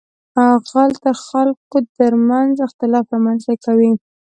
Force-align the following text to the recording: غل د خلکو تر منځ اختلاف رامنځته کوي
غل 0.69 0.91
د 1.05 1.07
خلکو 1.25 1.77
تر 1.97 2.11
منځ 2.29 2.53
اختلاف 2.67 3.05
رامنځته 3.15 3.53
کوي 3.65 3.91